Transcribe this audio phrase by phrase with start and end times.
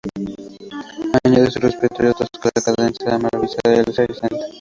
[1.23, 4.45] Añadió a su repertorio Tosca, la Condesa Almaviva, Elsa y Senta.